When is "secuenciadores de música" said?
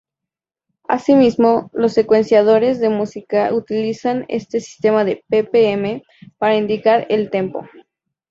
1.93-3.53